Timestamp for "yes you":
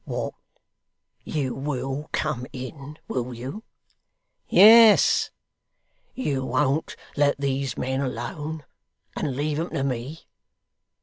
4.47-6.43